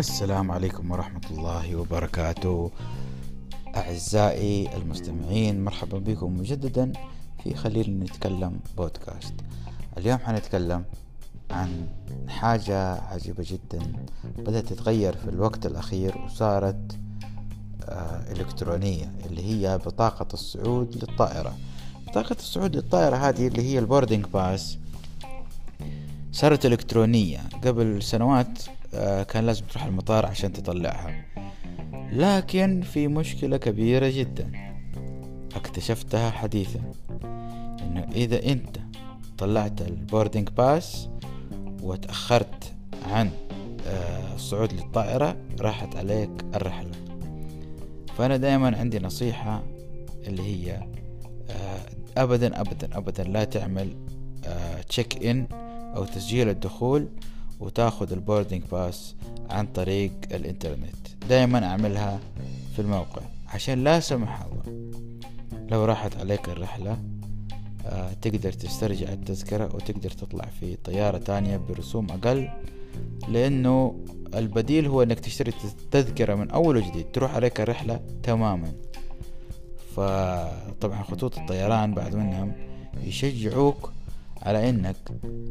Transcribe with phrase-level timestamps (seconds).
[0.00, 2.70] السلام عليكم ورحمة الله وبركاته.
[3.76, 6.92] أعزائي المستمعين مرحبا بكم مجددا
[7.44, 9.34] في خلينا نتكلم بودكاست.
[9.98, 10.84] اليوم حنتكلم
[11.50, 11.88] عن
[12.28, 13.92] حاجة عجيبة جدا.
[14.38, 16.98] بدأت تتغير في الوقت الأخير وصارت
[17.84, 21.56] آه، إلكترونية اللي هي بطاقة الصعود للطائرة.
[22.06, 24.78] بطاقة الصعود للطائرة هذه اللي هي ال boarding pass
[26.32, 27.40] صارت إلكترونية.
[27.64, 28.58] قبل سنوات
[29.28, 31.24] كان لازم تروح المطار عشان تطلعها.
[32.12, 34.52] لكن في مشكلة كبيرة جدا.
[35.54, 36.80] اكتشفتها حديثا
[37.82, 38.76] إنه إذا أنت
[39.38, 41.08] طلعت ال boarding pass
[41.82, 42.72] وتأخرت
[43.10, 43.30] عن
[43.86, 46.90] آه، الصعود للطائرة راحت عليك الرحلة.
[48.18, 49.62] فأنا دائما عندي نصيحة
[50.26, 50.72] اللي هي
[51.50, 51.80] آه،
[52.16, 53.96] أبدا أبدا أبدا لا تعمل
[54.88, 55.46] check in
[55.96, 57.08] أو تسجيل الدخول
[57.60, 59.14] وتاخذ ال boarding pass
[59.50, 60.94] عن طريق الإنترنت.
[61.28, 62.20] دائما أعملها
[62.76, 64.90] في الموقع عشان لا سمح الله.
[65.70, 66.98] لو راحت عليك الرحلة
[67.86, 72.48] آه، تقدر تسترجع التذكرة وتقدر تطلع في طيارة تانية برسوم أقل
[73.28, 78.72] لأنه البديل هو أنك تشتري التذكرة من أول وجديد تروح عليك الرحلة تماما.
[79.96, 82.52] فطبعا خطوط الطيران بعد منهم
[83.04, 83.92] يشجعوك
[84.42, 84.96] على إنك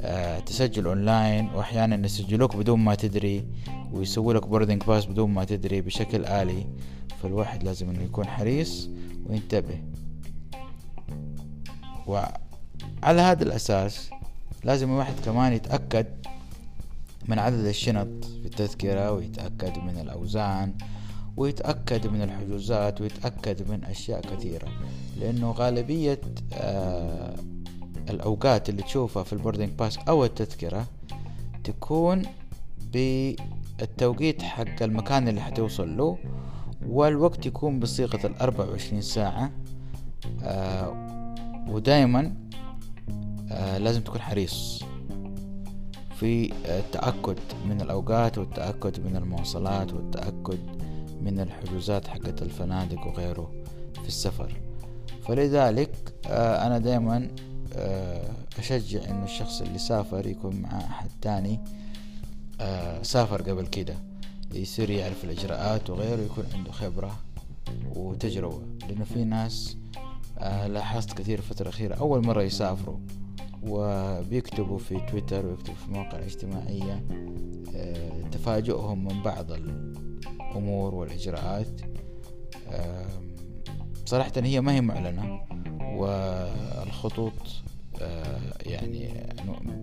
[0.00, 3.44] آه تسجل اونلاين واحيانا يسجلوك بدون ما تدري
[3.92, 6.66] ويسووا لك boarding pass بدون ما تدري بشكل آلي.
[7.22, 8.88] فالواحد لازم إنه يكون حريص
[9.26, 9.82] وينتبه.
[12.06, 14.10] وعلى هذا الأساس
[14.64, 16.06] لازم الواحد كمان يتأكد
[17.28, 20.74] من عدد الشنط في التذكرة ويتأكد من الأوزان
[21.36, 24.68] ويتأكد من الحجوزات ويتأكد من أشياء كثيرة.
[25.20, 26.20] لأنه غالبية
[26.52, 27.23] آه
[28.14, 30.86] الأوقات اللي تشوفها في ال boarding pass أو التذكرة
[31.64, 32.22] تكون
[32.92, 36.18] بالتوقيت حق المكان اللي حتوصل له
[36.86, 39.50] والوقت يكون بصيغة الأربع وعشرين ساعة.
[40.42, 41.34] آه
[41.68, 42.34] ودائما
[43.50, 44.84] آه لازم تكون حريص
[46.20, 47.38] في التأكد
[47.68, 50.58] من الأوقات والتأكد من المواصلات والتأكد
[51.22, 53.52] من الحجوزات حقت الفنادق وغيره
[54.02, 54.52] في السفر.
[55.28, 57.28] فلذلك آه أنا دائما
[58.58, 61.60] أشجع إنه الشخص اللي سافر يكون معاه أحد تاني
[62.60, 63.94] آه، سافر قبل كده
[64.52, 67.18] يصير يعرف الإجراءات وغيره يكون عنده خبرة
[67.96, 68.62] وتجربة.
[68.88, 69.76] لأنه في ناس
[70.38, 72.98] آه، لاحظت كثير الفترة الأخيرة أول مرة يسافروا
[73.62, 77.04] وبيكتبوا في تويتر ويكتبوا في المواقع الاجتماعية
[78.32, 81.80] تفاجؤهم من بعض الأمور والإجراءات.
[84.06, 85.40] صراحة هي ما هي معلنة.
[85.96, 87.32] والخطوط
[88.02, 89.26] آه، يعني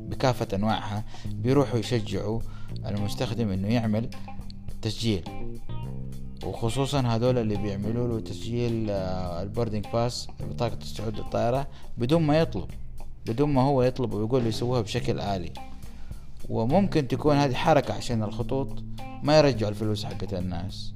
[0.09, 2.39] بكافة أنواعها بيروحوا يشجعوا
[2.85, 4.09] المستخدم إنه يعمل
[4.81, 5.23] تسجيل.
[6.45, 11.67] وخصوصا هذول اللي بيعملوا له تسجيل آه، ال boarding pass بطاقة الصعود للطائرة
[11.97, 12.69] بدون ما يطلب
[13.25, 15.53] بدون ما هو يطلب ويقول يسووها بشكل آلي.
[16.49, 18.83] وممكن تكون هذه حركة عشان الخطوط
[19.23, 20.93] ما يرجعوا الفلوس حقت الناس.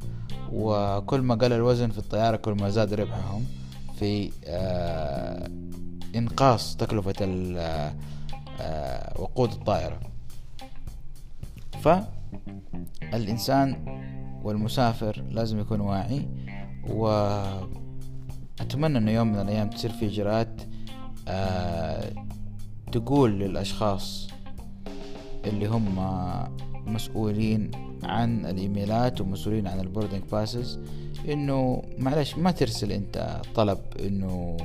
[0.51, 3.45] وكل ما قل الوزن في الطيارة كل ما زاد ربحهم.
[4.00, 5.50] في آه،
[6.16, 7.13] إنقاص تكلفة
[8.59, 10.00] آه، وقود الطائرة.
[13.11, 13.85] فالإنسان
[14.44, 16.28] والمسافر لازم يكون واعي
[16.88, 17.78] وأتمنى
[18.97, 20.62] أنه يوم من الأيام تصير في إجراءات
[21.27, 22.13] آه،
[22.91, 24.27] تقول للأشخاص
[25.45, 26.00] اللي هم
[26.88, 27.72] مسؤولين
[28.05, 30.79] عن الإيميلات ومسؤولين عن ال boarding passes
[31.29, 34.57] إنه معلش ما ترسل أنت طلب إنه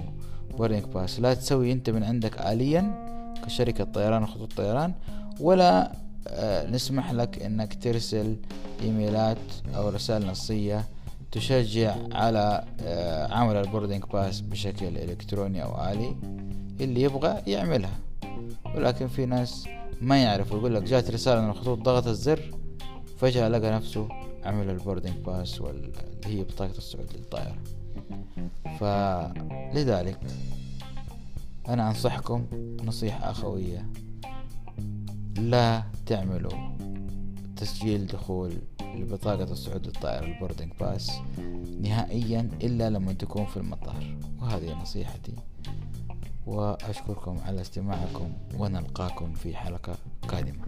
[0.59, 3.11] boarding pass لا تسوي أنت من عندك آليا
[3.47, 4.93] كشركة طيران وخطوط طيران
[5.41, 5.93] ولا
[6.29, 8.37] آه، نسمح لك إنك ترسل
[8.83, 9.39] إيميلات
[9.77, 10.85] أو رسائل نصية
[11.33, 16.17] تشجع على آه، عمل ال boarding pass بشكل إلكتروني أو آلي.
[16.81, 17.99] اللي يبغى يعملها.
[18.75, 19.69] ولكن في ناس
[20.01, 22.41] ما يعرف يقول لك جات رسالة من الخطوط ضغط الزر
[23.21, 24.09] فجأة لقى نفسه
[24.45, 25.93] عمل ال boarding pass واللي
[26.25, 27.57] هي بطاقة الصعود للطائرة.
[28.81, 30.19] فلذلك
[31.69, 32.47] أنا أنصحكم
[32.85, 33.87] نصيحة أخوية.
[35.37, 36.77] لا تعملوا
[37.57, 38.53] تسجيل دخول
[38.95, 41.13] لبطاقة الصعود للطائرة ال boarding pass
[41.81, 44.17] نهائيا إلا لما تكون في المطار.
[44.41, 45.33] وهذه نصيحتي.
[46.47, 49.97] وأشكركم على استماعكم ونلقاكم في حلقة
[50.29, 50.65] قادمة.